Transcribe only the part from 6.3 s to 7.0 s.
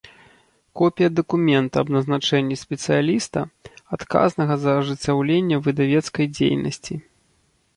дзейнасцi.